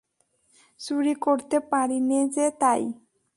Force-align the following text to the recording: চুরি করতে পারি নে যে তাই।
চুরি 0.79 1.13
করতে 1.15 1.57
পারি 1.71 1.97
নে 1.99 2.19
যে 2.29 2.45
তাই। 2.59 2.81